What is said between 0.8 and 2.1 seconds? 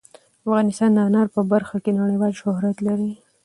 د انار په برخه کې